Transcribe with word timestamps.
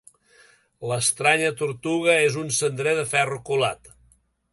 L'estranya 0.91 1.51
tortuga 1.59 2.15
és 2.29 2.39
un 2.45 2.49
cendrer 2.61 2.95
de 3.01 3.05
ferro 3.13 3.39
colat. 3.51 3.93